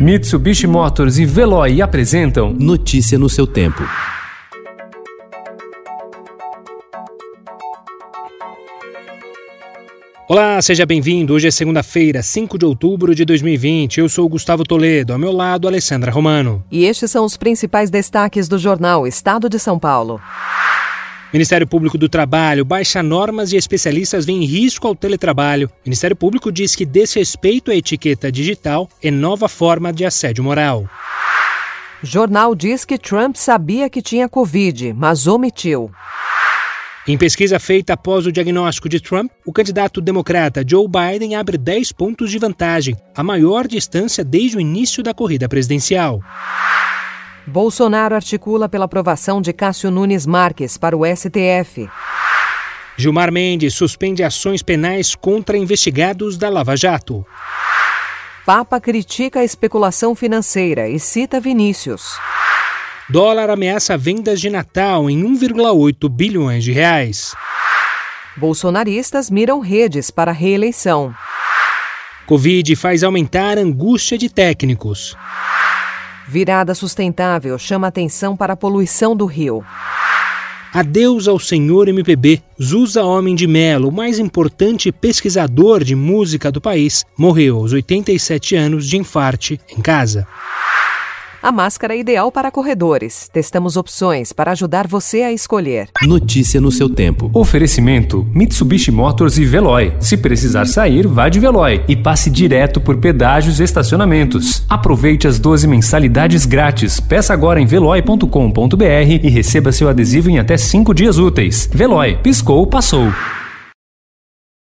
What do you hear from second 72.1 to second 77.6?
Covid faz aumentar a angústia de técnicos. Virada sustentável